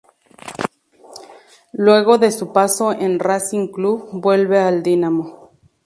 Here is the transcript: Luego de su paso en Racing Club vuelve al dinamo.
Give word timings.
Luego 1.73 2.17
de 2.17 2.31
su 2.31 2.51
paso 2.51 2.91
en 2.91 3.19
Racing 3.19 3.67
Club 3.67 4.09
vuelve 4.11 4.57
al 4.59 4.81
dinamo. 4.81 5.51